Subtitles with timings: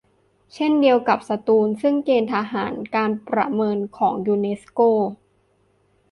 [0.53, 2.29] เช่นเดียวกับสตูล ซึ่งเกณฑ์
[2.95, 4.79] การประเมินของยูเนสโก